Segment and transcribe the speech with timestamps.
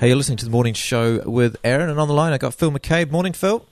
[0.00, 2.54] Hey, you're listening to the morning show with Aaron, and on the line I got
[2.54, 3.10] Phil McCabe.
[3.10, 3.66] Morning, Phil.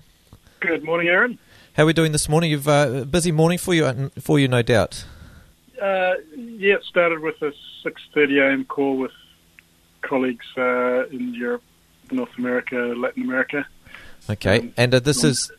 [0.58, 1.38] Good morning, Aaron.
[1.74, 2.50] How are we doing this morning?
[2.50, 5.04] You've uh, a busy morning for you, uh, for you, no doubt.
[5.80, 7.52] Uh, yeah, it started with a
[7.84, 8.64] 6:30 a.m.
[8.64, 9.12] call with
[10.02, 11.62] colleagues uh, in Europe,
[12.10, 13.64] North America, Latin America.
[14.28, 15.52] Okay, um, and uh, this is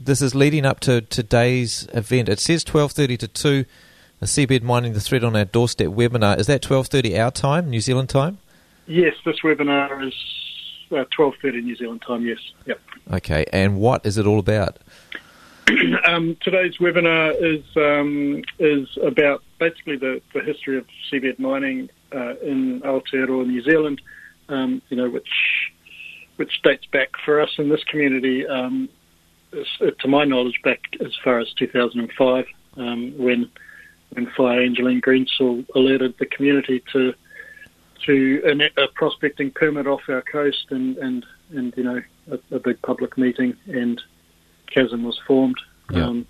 [0.00, 2.30] this is leading up to today's event.
[2.30, 3.64] It says 12:30 to 2.
[4.20, 6.38] The seabed mining the threat on our doorstep webinar.
[6.38, 8.38] Is that 12:30 our time, New Zealand time?
[8.86, 10.14] Yes, this webinar is
[10.90, 12.26] uh, twelve thirty New Zealand time.
[12.26, 12.38] Yes.
[12.66, 12.80] Yep.
[13.14, 14.78] Okay, and what is it all about?
[16.06, 22.36] um, today's webinar is um, is about basically the, the history of seabed mining uh,
[22.42, 24.00] in Aotearoa, New Zealand.
[24.48, 25.28] Um, you know, which
[26.36, 28.88] which dates back for us in this community, um,
[29.52, 32.44] to my knowledge, back as far as 2005,
[32.76, 33.50] um, when
[34.10, 37.14] when Fire Angeline Greensill alerted the community to
[38.06, 42.58] to a, a, prospecting permit off our coast, and and and you know a, a
[42.58, 44.00] big public meeting, and
[44.74, 46.06] KASM was formed yeah.
[46.06, 46.26] um,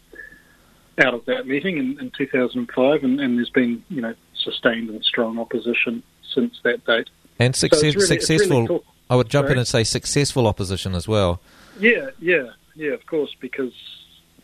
[0.99, 5.05] out of that meeting in, in 2005, and, and, there's been you know sustained and
[5.05, 6.03] strong opposition
[6.35, 7.11] since that date.
[7.39, 8.67] And success, so really, successful.
[8.67, 8.81] Really.
[9.11, 9.55] I would jump Sorry?
[9.55, 11.41] in and say successful opposition as well.
[11.79, 12.93] Yeah, yeah, yeah.
[12.93, 13.73] Of course, because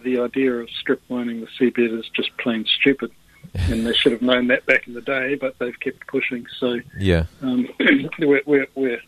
[0.02, 3.10] the idea of strip mining the seabed is just plain stupid
[3.54, 6.46] and they should have known that back in the day, but they've kept pushing.
[6.58, 7.68] So yeah, um,
[8.18, 9.00] we're, we're, we're,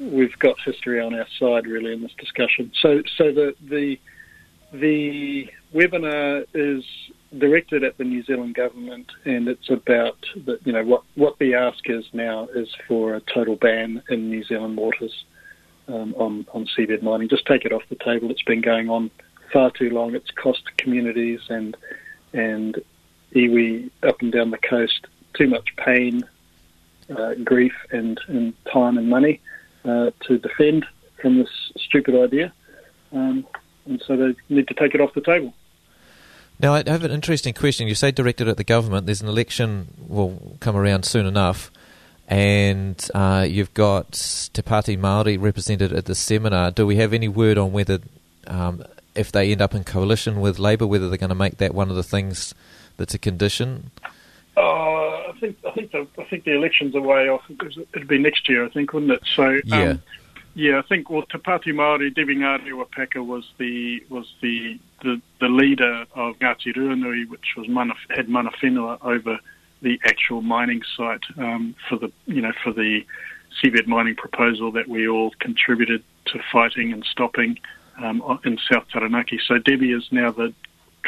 [0.00, 2.72] we've got history on our side really in this discussion.
[2.80, 3.98] So so the the
[4.72, 6.84] the webinar is
[7.38, 11.54] directed at the New Zealand government, and it's about the, you know what what the
[11.54, 15.24] ask is now is for a total ban in New Zealand waters
[15.88, 17.28] um, on on seabed mining.
[17.28, 18.30] Just take it off the table.
[18.30, 19.10] It's been going on
[19.52, 20.14] far too long.
[20.14, 21.76] It's cost communities and
[22.32, 22.82] and
[23.34, 26.22] iwi up and down the coast too much pain,
[27.14, 29.40] uh, grief, and, and time and money
[29.84, 30.86] uh, to defend
[31.20, 32.52] from this stupid idea.
[33.12, 33.46] Um,
[33.86, 35.54] and so they need to take it off the table.
[36.60, 37.88] Now, I have an interesting question.
[37.88, 39.06] You say directed at the government.
[39.06, 41.70] There's an election will come around soon enough,
[42.28, 46.70] and uh, you've got Te Pāti Māori represented at the seminar.
[46.70, 47.98] Do we have any word on whether,
[48.46, 48.84] um,
[49.16, 51.90] if they end up in coalition with Labour, whether they're going to make that one
[51.90, 52.54] of the things
[52.96, 53.90] that's a condition?
[54.56, 57.42] Uh, I think I think the I think the elections are way off.
[57.94, 59.22] It'd be next year, I think, wouldn't it?
[59.34, 59.82] So yeah.
[59.82, 60.02] Um,
[60.56, 65.48] yeah, I think well, Te Pāti Māori, Debbie Ngarewa-Packer was the was the, the, the
[65.48, 69.40] leader of Ngāti Ruanui, which was mana, had mana whenua over
[69.82, 73.04] the actual mining site um, for the you know for the
[73.62, 77.58] seabed mining proposal that we all contributed to fighting and stopping
[78.02, 79.40] um, in South Taranaki.
[79.44, 80.54] So Debbie is now the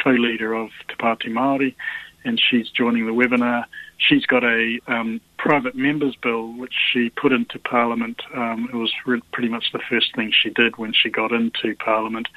[0.01, 1.75] co-leader of Te Pāti Māori,
[2.23, 3.65] and she's joining the webinar.
[3.97, 8.21] She's got a um, private members bill which she put into Parliament.
[8.35, 11.75] Um, it was re- pretty much the first thing she did when she got into
[11.75, 12.27] Parliament.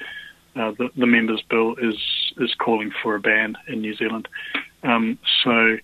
[0.55, 1.95] Uh, the, the, members bill is
[2.37, 4.27] is calling for a ban in New Zealand.
[4.83, 5.77] Um, so,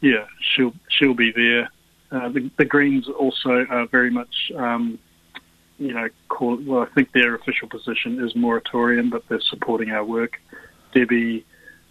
[0.00, 1.70] yeah, she'll she'll be there.
[2.10, 4.98] Uh, the, the, Greens also are very much, um,
[5.78, 10.04] you know, call, well, I think their official position is moratorium, but they're supporting our
[10.04, 10.38] work.
[10.92, 11.44] Debbie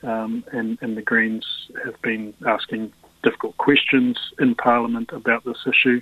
[0.03, 1.45] um, and, and the Greens
[1.85, 2.91] have been asking
[3.23, 6.01] difficult questions in Parliament about this issue.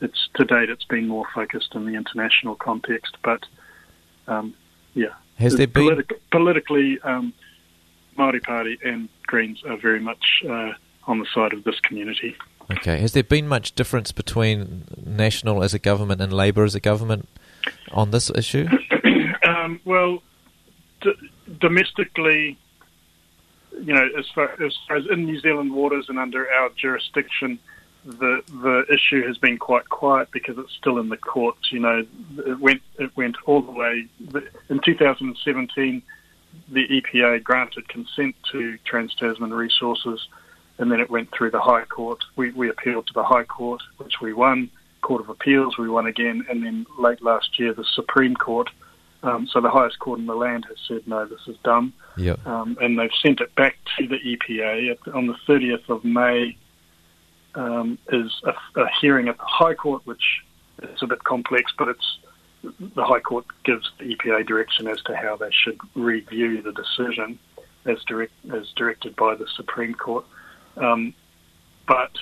[0.00, 3.44] It's to date it's been more focused in the international context, but
[4.26, 4.54] um,
[4.94, 7.32] yeah, has there been politically um,
[8.16, 10.72] Maori Party and Greens are very much uh,
[11.06, 12.36] on the side of this community.
[12.70, 16.80] Okay, has there been much difference between National as a government and Labor as a
[16.80, 17.28] government
[17.90, 18.68] on this issue?
[19.48, 20.22] um, well,
[21.00, 21.12] d-
[21.58, 22.58] domestically,
[23.72, 27.58] you know, as far, as far as in New Zealand waters and under our jurisdiction,
[28.04, 31.70] the the issue has been quite quiet because it's still in the courts.
[31.70, 32.06] You know,
[32.46, 34.06] it went it went all the way
[34.68, 36.02] in 2017.
[36.68, 40.26] The EPA granted consent to Trans Tasman Resources,
[40.78, 42.24] and then it went through the High Court.
[42.36, 44.70] We we appealed to the High Court, which we won.
[45.02, 48.68] Court of Appeals, we won again, and then late last year, the Supreme Court
[49.22, 52.44] um, so the highest court in the land has said no, this is dumb, yep.
[52.46, 56.56] um, and they've sent it back to the EPA At, on the 30th of May.
[57.52, 60.22] Um, is a, a, hearing at the High Court, which
[60.84, 62.18] is a bit complex, but it's
[62.62, 67.38] the High Court gives the EPA direction as to how they should review the decision,
[67.86, 70.24] as direct as directed by the Supreme Court.
[70.76, 71.14] Um,
[71.86, 72.12] but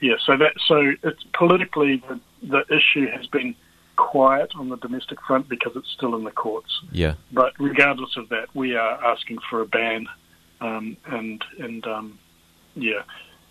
[0.00, 3.54] yeah, so that so it's politically the, the issue has been
[4.02, 6.80] quiet on the domestic front because it's still in the courts.
[6.90, 7.14] Yeah.
[7.30, 10.06] But regardless of that, we are asking for a ban,
[10.60, 12.18] um, and and um,
[12.74, 13.02] yeah,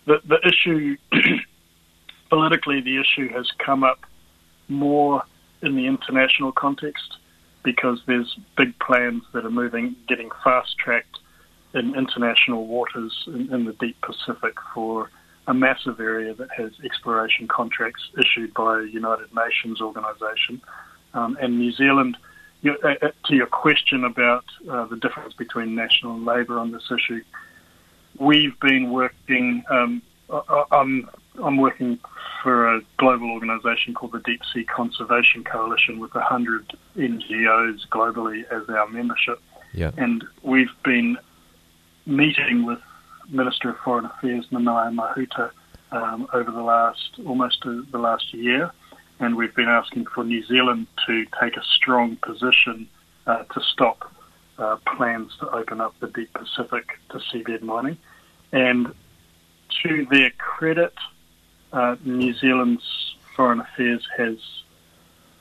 [0.06, 0.96] the the issue
[2.28, 4.00] politically, the issue has come up
[4.68, 5.22] more
[5.62, 7.16] in the international context
[7.62, 11.18] because there's big plans that are moving, getting fast tracked
[11.74, 15.08] in international waters in, in, the deep Pacific for
[15.46, 20.60] a massive area that has exploration contracts issued by a United Nations organisation.
[21.14, 22.16] Um, and New Zealand,
[22.62, 26.70] you, uh, uh, to your question about uh, the difference between national and labour on
[26.70, 27.22] this issue,
[28.18, 29.64] we've been working.
[29.68, 30.02] Um,
[30.70, 31.10] I'm,
[31.42, 31.98] I'm working
[32.42, 38.68] for a global organisation called the Deep Sea Conservation Coalition with 100 NGOs globally as
[38.68, 39.40] our membership.
[39.74, 39.90] Yeah.
[39.96, 41.18] And we've been
[42.06, 42.80] meeting with
[43.32, 45.50] Minister of Foreign Affairs Nanaia Mahuta
[45.90, 48.70] um, over the last almost uh, the last year,
[49.20, 52.88] and we've been asking for New Zealand to take a strong position
[53.26, 54.12] uh, to stop
[54.58, 57.96] uh, plans to open up the deep Pacific to seabed mining.
[58.52, 58.94] And
[59.82, 60.94] to their credit,
[61.72, 64.36] uh, New Zealand's Foreign Affairs has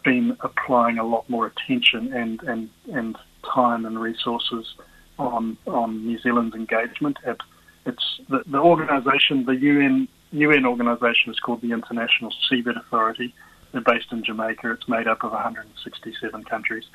[0.03, 4.73] been applying a lot more attention and, and, and time and resources
[5.19, 7.17] on on New Zealand's engagement.
[7.25, 7.37] At
[7.85, 13.33] it's the, the organisation, the UN UN organisation is called the International Seabed Authority.
[13.71, 14.71] They're based in Jamaica.
[14.71, 16.85] It's made up of 167 countries,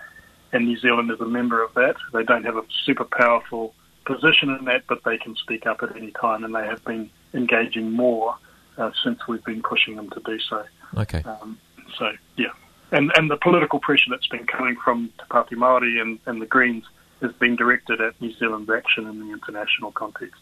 [0.53, 1.97] and New Zealand is a member of that.
[2.13, 3.75] They don't have a super powerful
[4.05, 7.11] position in that, but they can speak up at any time, and they have been
[7.35, 8.37] engaging more
[8.79, 10.65] uh, since we've been pushing them to do so.
[10.97, 11.23] Okay.
[11.25, 11.59] Um,
[11.99, 12.53] so yeah,
[12.93, 16.47] and and the political pressure that's been coming from Te Pāti Māori and, and the
[16.47, 16.85] Greens
[17.21, 20.41] has been directed at New Zealand's action in the international context.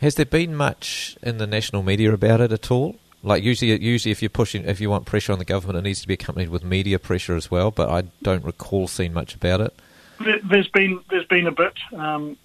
[0.00, 2.96] Has there been much in the national media about it at all?
[3.22, 6.00] Like usually, usually if you're pushing, if you want pressure on the government, it needs
[6.02, 7.72] to be accompanied with media pressure as well.
[7.72, 9.74] But I don't recall seeing much about it.
[10.20, 12.36] There's been there's been a bit um,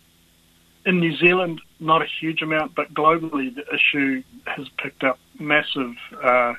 [0.85, 5.93] in New Zealand, not a huge amount, but globally the issue has picked up massive.
[6.21, 6.53] Uh,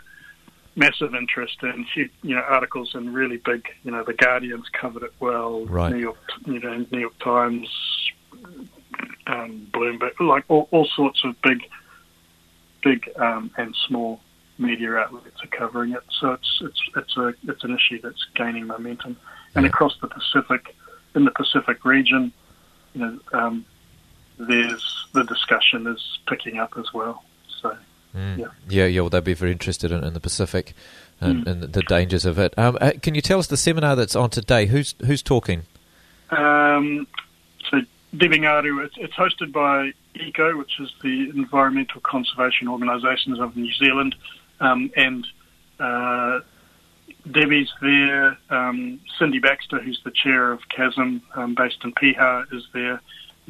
[0.76, 5.12] massive interest and you know articles in really big you know the Guardian's covered it
[5.20, 5.93] well right.
[5.93, 7.69] New York you know New York Times
[9.26, 11.62] um, Bloomberg like all, all, sorts of big
[12.82, 14.21] big um, and small
[14.59, 18.67] media outlets are covering it so it's it's it's a it's an issue that's gaining
[18.67, 19.17] momentum
[19.55, 19.69] and yeah.
[19.69, 20.75] across the Pacific
[21.15, 22.32] in the Pacific region
[22.94, 23.65] you know um,
[24.38, 27.25] there's the discussion is picking up as well
[27.61, 27.77] so
[28.15, 28.38] Mm.
[28.38, 28.47] Yeah.
[28.69, 29.00] yeah, yeah.
[29.00, 30.73] Well, they'd be very interested in, in the Pacific
[31.20, 31.50] and, mm.
[31.50, 32.56] and, the dangers of it.
[32.56, 34.67] Um, uh, can you tell us the seminar that's on today?
[34.67, 35.62] Who's who's talking?
[36.31, 37.06] Um,
[38.15, 43.57] so Debbie Ngarewa, it's, it's hosted by ECO, which is the Environmental Conservation Organisations of
[43.57, 44.15] New Zealand,
[44.61, 45.27] um, and
[45.81, 46.41] uh,
[47.31, 48.39] Debbie's there.
[48.51, 53.01] Um, Cindy Baxter, who's the chair of KASM, um, based in Piha, is there.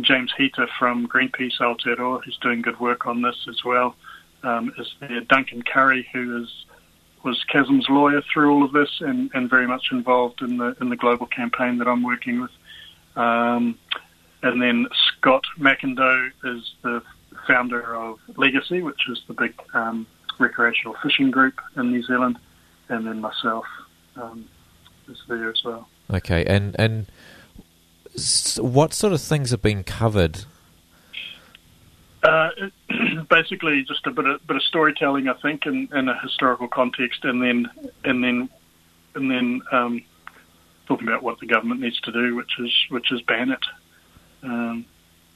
[0.00, 3.94] James Heater from Greenpeace Aotearoa, who's doing good work on this as well
[4.44, 6.48] um, is there Duncan Currie, who is
[7.24, 10.90] was KASM's lawyer through all of this and, and very much involved in the in
[10.90, 12.50] the global campaign that I'm working with.
[13.16, 13.78] Um,
[14.44, 17.02] and then Scott MacIndoe is the
[17.46, 20.06] founder of LegaSea, which is the big um,
[20.38, 22.38] recreational fishing group in New Zealand,
[22.88, 23.64] and then myself
[24.16, 24.48] um,
[25.08, 25.88] is there as well.
[26.12, 27.06] Okay, and and
[28.58, 30.44] what sort of things have been covered
[32.24, 32.50] uh,
[33.30, 37.24] basically, just a bit of bit of storytelling, I think, in, in a historical context,
[37.24, 37.70] and then
[38.04, 38.48] and then
[39.14, 40.02] and then um,
[40.86, 43.64] talking about what the government needs to do, which is which is ban it.
[44.44, 44.86] Um,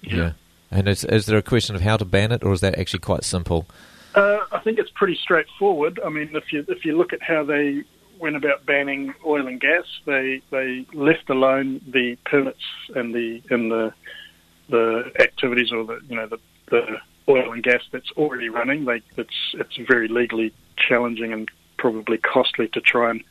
[0.02, 0.16] yeah.
[0.16, 0.32] yeah.
[0.70, 3.00] And is, is there a question of how to ban it, or is that actually
[3.00, 3.66] quite simple?
[4.14, 6.00] Uh, I think it's pretty straightforward.
[6.04, 7.84] I mean, if you if you look at how they
[8.18, 13.70] went about banning oil and gas, they they left alone the permits and the and
[13.70, 13.92] the
[14.68, 16.38] the activities or the you know the
[16.70, 16.98] the
[17.28, 18.84] oil and gas that's already running.
[18.84, 21.48] They, it's it's very legally challenging and
[21.78, 23.22] probably costly to try and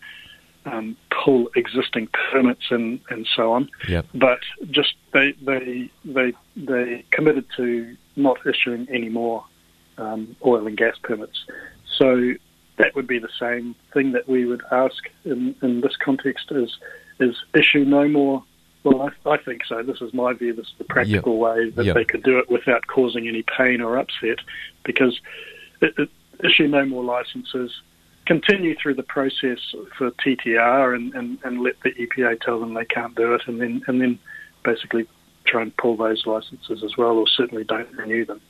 [0.67, 3.69] um, pull existing permits and, and so on.
[3.87, 4.05] Yep.
[4.13, 9.45] But just they they they they committed to not issuing any more
[9.97, 11.45] um, oil and gas permits.
[11.97, 12.33] So
[12.77, 16.77] that would be the same thing that we would ask in, in this context is
[17.19, 18.43] is issue no more
[18.83, 19.83] well, I, I, think so.
[19.83, 20.53] This is my view.
[20.53, 21.41] This is the practical yep.
[21.41, 21.95] way that yep.
[21.95, 24.37] they could do it without causing any pain or upset,
[24.85, 25.19] because
[25.81, 26.09] it, it,
[26.41, 27.81] issue no more licenses,
[28.27, 29.59] continue through the process
[29.97, 33.59] for TTR, and, and, and let the EPA tell them they can't do it, and
[33.59, 34.19] then and then
[34.63, 35.07] basically
[35.45, 38.41] try and pull those licenses as well, or certainly don't renew them,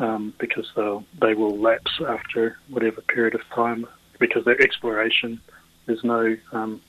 [0.00, 3.86] um, because they'll they will lapse after whatever period of time,
[4.18, 5.40] because their exploration
[5.86, 6.82] there's no um,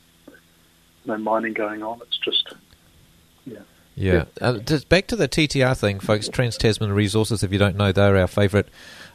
[1.05, 2.01] no mining going on.
[2.01, 2.53] It's just
[3.45, 3.59] yeah.
[3.97, 4.25] Yeah.
[4.41, 6.27] Uh, just back to the TTR thing, folks.
[6.27, 7.43] Trans Tasman Resources.
[7.43, 8.65] If you don't know, they're our favourite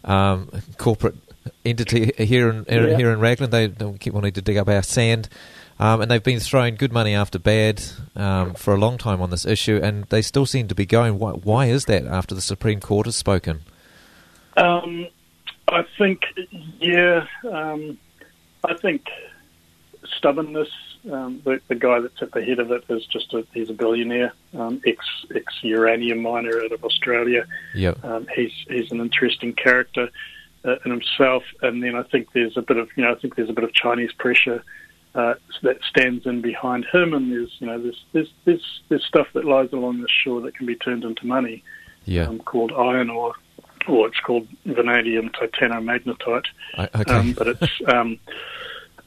[0.05, 1.17] um, corporate
[1.65, 2.97] entity here in Yeah.
[2.97, 3.51] here in Raglan.
[3.51, 5.29] They, they keep wanting to dig up our sand,
[5.79, 7.83] um, and they've been throwing good money after bad
[8.17, 11.19] um, for a long time on this issue, and they still seem to be going.
[11.19, 12.07] Why, why is that?
[12.07, 13.61] After the Supreme Court has spoken,
[14.57, 15.07] Um,
[15.69, 16.23] I think,
[16.81, 17.99] yeah, um,
[18.65, 19.07] I think
[20.17, 20.69] stubbornness.
[21.11, 23.73] Um, the, the guy that's at the head of it is just a, he's a
[23.73, 24.99] billionaire, um, ex
[25.35, 27.47] ex uranium miner out of Australia.
[27.75, 30.11] yeah, Um, he's he's an interesting character
[30.65, 33.37] uh, in himself, and then I think there's a bit of you know I think
[33.37, 34.63] there's a bit of Chinese pressure
[35.15, 39.27] uh, that stands in behind him, and there's you know there's there's there's, there's stuff
[39.35, 41.63] that lies along the shore that can be turned into money.
[42.05, 43.35] Yeah, um, called iron ore,
[43.89, 46.47] or it's called vanadium titanomagnetite.
[46.77, 48.19] I, okay, Um, but it's um,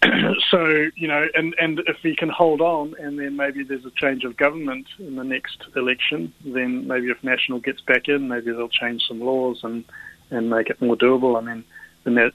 [0.50, 3.92] so you know, and and if he can hold on, and then maybe there's a
[3.92, 8.52] change of government in the next election, then maybe if National gets back in, maybe
[8.52, 9.86] they'll change some laws and
[10.34, 11.38] and make it more doable.
[11.38, 11.64] I mean,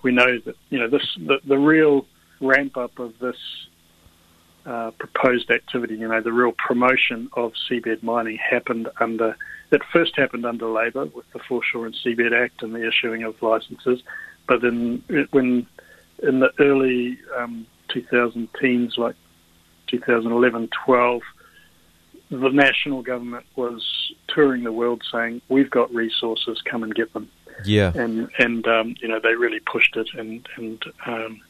[0.03, 2.07] we know that you know this the, the real
[2.41, 3.37] ramp up of this.
[4.67, 9.35] Uh, proposed activity, you know, the real promotion of seabed mining happened under,
[9.71, 13.41] it first happened under Labor with the Foreshore and Seabed Act and the issuing of
[13.41, 14.03] licenses,
[14.47, 15.67] but then when
[16.23, 19.17] in the early um, 2000 teens, like
[19.89, 21.23] 2011, 12,
[22.31, 27.31] the national government was touring the world saying, "We've got resources, come and get them."
[27.65, 31.41] Yeah, And and um, you know they really pushed it, and and um,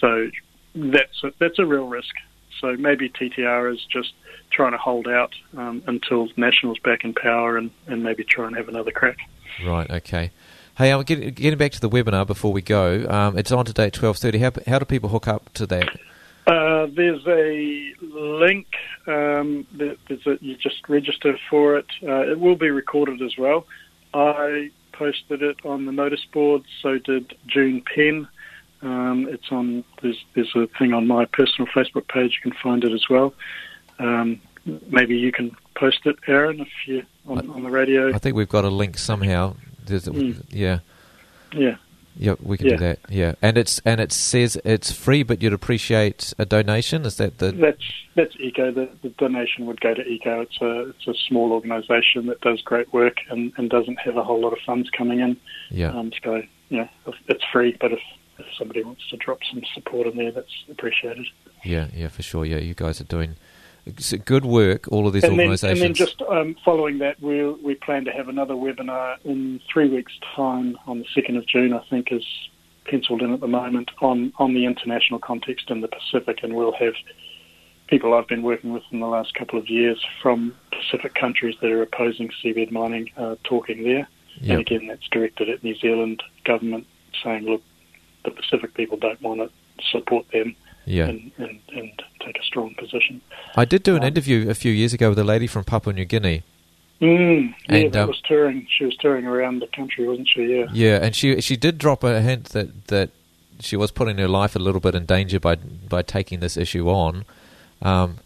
[0.00, 0.30] so
[0.74, 2.14] that's a, that's a real risk.
[2.60, 4.12] So maybe TTR is just
[4.50, 8.56] trying to hold out um, until National's back in power, and, and maybe try and
[8.56, 9.16] have another crack.
[9.64, 10.30] right, okay.
[10.76, 13.06] Hey, I'm getting, getting back to the webinar before we go.
[13.08, 14.38] Um, it's on today at twelve thirty.
[14.38, 15.88] How, how do people hook up to that?
[16.46, 18.66] Uh, there's a link.
[19.06, 21.86] Um, that, there's a, you just register for it.
[22.02, 23.66] Uh, it will be recorded as well.
[24.14, 26.62] I posted it on the notice board.
[26.82, 28.28] So did June Penn.
[28.82, 29.82] Um, it's on.
[30.02, 32.38] There's there's a thing on my personal Facebook page.
[32.38, 33.32] You can find it as well.
[33.98, 34.40] Um,
[34.88, 38.14] maybe you can post it, Aaron, if you on, on the radio.
[38.14, 39.56] I think we've got a link somehow.
[39.86, 40.44] Mm.
[40.50, 40.80] Yeah,
[41.52, 41.76] Yeah.
[42.16, 42.76] Yeah, we can Yeah.
[42.76, 42.98] do that.
[43.08, 47.04] Yeah, and it's and it says it's free, but you'd appreciate a donation.
[47.06, 47.52] Is that the?
[47.52, 47.82] That's
[48.14, 48.70] that's Eco.
[48.72, 50.40] The, the donation would go to Eco.
[50.42, 54.24] It's a it's a small organisation that does great work and, and doesn't have a
[54.24, 55.36] whole lot of funds coming in.
[55.70, 56.88] Yeah, Um, so yeah,
[57.28, 57.76] it's free.
[57.80, 58.00] But if,
[58.38, 61.26] if somebody wants to drop some support in there, that's appreciated.
[61.64, 62.44] yeah, yeah, for sure.
[62.44, 63.36] Yeah, you guys are doing
[63.86, 64.88] it's good work.
[64.88, 68.12] All of these And then, and then just um, following that, we we plan to
[68.12, 71.72] have another webinar in three weeks' time on the second of June.
[71.72, 72.26] I think is
[72.84, 76.72] penciled in at the moment on on the international context in the Pacific, and we'll
[76.72, 76.94] have
[77.90, 81.70] people I've been working with in the last couple of years from Pacific countries that
[81.70, 84.08] are opposing seabed mining uh, talking there.
[84.40, 86.86] yeah, And again, that's directed at New Zealand government,
[87.22, 87.62] saying, look,
[88.24, 89.50] the Pacific people don't want to
[89.90, 91.06] support them yeah.
[91.06, 93.20] and, and, and take a strong position.
[93.56, 95.92] I did do an um, interview a few years ago with a lady from Papua
[95.94, 96.42] New Guinea.
[97.00, 98.66] Mm, yeah, And, um, was touring.
[98.76, 100.42] She was touring around the country, wasn't she?
[100.44, 100.66] Yeah.
[100.72, 103.10] Yeah, and she she did drop a hint that that
[103.58, 106.88] she was putting her life a little bit in danger by by taking this issue
[106.90, 107.24] on.
[107.80, 108.16] Um,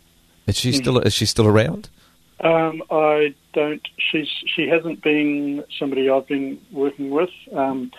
[0.48, 0.74] is she Mhm.
[0.74, 1.88] still is she still around?
[2.40, 3.86] Um, I don't.
[3.96, 7.30] She's she hasn't been somebody I've been working with.
[7.52, 7.92] Um,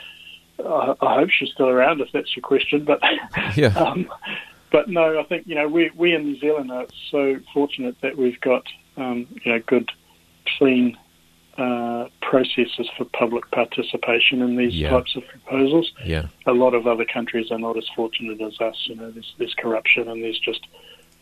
[0.60, 2.84] I, I hope she's still around, if that's your question.
[2.86, 3.02] But
[3.56, 4.10] Yeah, um,
[4.72, 8.18] but no, I think you know we we in New Zealand are so fortunate that
[8.18, 8.66] we've got
[8.98, 9.90] um, you know good,
[10.58, 10.98] clean
[11.58, 14.90] uh, processes for public participation in these Yeah.
[14.90, 15.92] types of proposals.
[16.04, 18.76] yeah, a lot of other countries are not as fortunate as us.
[18.88, 20.68] You know, there's, there's corruption and there's just,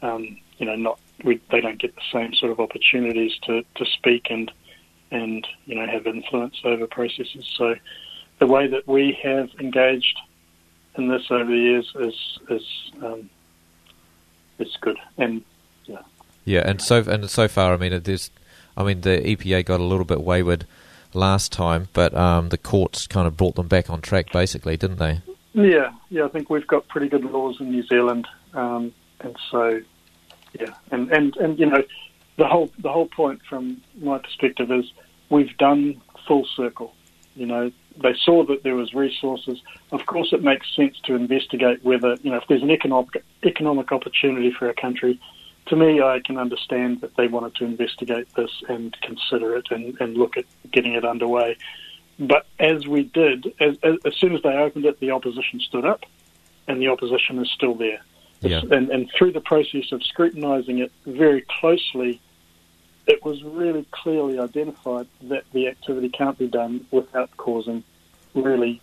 [0.01, 3.85] um, you know, not we, they don't get the same sort of opportunities to, to
[3.85, 4.51] speak and
[5.11, 7.45] and you know have influence over processes.
[7.55, 7.75] So
[8.43, 10.19] the way that we have engaged
[10.97, 13.29] in this over the years is is um,
[14.59, 14.97] is good.
[15.17, 15.43] And
[15.85, 16.01] yeah.
[16.43, 18.31] Yeah, And so and so far, I mean, there's,
[18.75, 20.65] I mean, the EPA got a little bit wayward
[21.13, 24.99] last time, but um, the courts kind of brought them back on track, basically, didn't
[24.99, 25.21] they?
[25.53, 29.79] yeah, yeah, I think we've got pretty good laws in New Zealand, um, and so
[30.59, 31.81] yeah, and, and and you know,
[32.35, 34.91] the whole the whole point from my perspective is
[35.29, 36.93] we've done full circle.
[37.35, 37.71] You know,
[38.01, 39.59] they saw that there was resources.
[39.91, 43.91] Of course, it makes sense to investigate whether you know if there's an economic economic
[43.91, 45.19] opportunity for a country.
[45.67, 49.99] To me, I can understand that they wanted to investigate this and consider it and,
[50.01, 51.55] and look at getting it underway.
[52.19, 55.85] But as we did, as, as, as soon as they opened it, the opposition stood
[55.85, 56.03] up,
[56.67, 58.01] and the opposition is still there.
[58.41, 58.61] Yeah.
[58.71, 62.19] And, and through the process of scrutinising it very closely,
[63.07, 67.83] it was really clearly identified that the activity can't be done without causing
[68.33, 68.81] really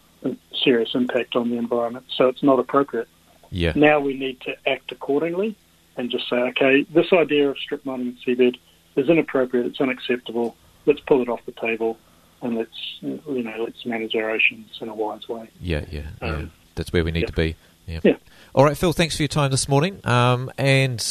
[0.62, 3.08] serious impact on the environment, so it's not appropriate.
[3.50, 3.72] Yeah.
[3.74, 5.56] Now we need to act accordingly
[5.96, 8.58] and just say, okay, this idea of strip mining in seabed
[8.96, 10.56] is inappropriate, it's unacceptable.
[10.86, 11.98] Let's pull it off the table
[12.42, 15.48] and let's you know let's manage our oceans in a wise way.
[15.60, 16.28] Yeah, yeah, yeah.
[16.28, 17.26] Um, That's where we need yeah.
[17.26, 17.56] to be.
[17.86, 18.00] Yeah.
[18.02, 18.16] Yeah.
[18.54, 18.92] All right, Phil.
[18.92, 21.04] Thanks for your time this morning, um, and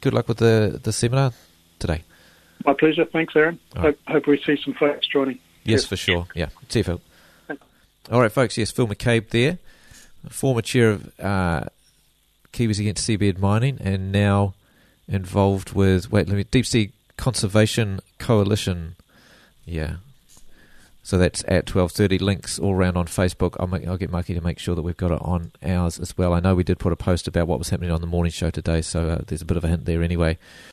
[0.00, 1.32] good luck with the the seminar
[1.78, 2.02] today.
[2.66, 3.04] My pleasure.
[3.04, 3.58] Thanks, Aaron.
[3.76, 5.36] All Hope, hope we see some folks joining.
[5.64, 5.84] Yes, Yes.
[5.86, 6.26] for sure.
[6.34, 6.48] Yeah.
[6.68, 7.00] See you, Phil.
[7.46, 7.62] Thanks.
[8.10, 8.56] All right, folks.
[8.58, 9.58] Yes, Phil McCabe there,
[10.28, 11.64] former chair of uh,
[12.52, 14.54] Kiwis Against Seabed Mining, and now
[15.08, 18.96] involved with wait, let me Deep Sea Conservation Coalition.
[19.64, 19.96] Yeah.
[21.04, 22.16] So that's at twelve thirty.
[22.18, 23.56] Links all around on Facebook.
[23.58, 26.16] I'll, make, I'll get Marky to make sure that we've got it on ours as
[26.16, 26.32] well.
[26.32, 28.50] I know we did put a post about what was happening on the morning show
[28.50, 30.38] today, so uh, there's a bit of a hint there anyway.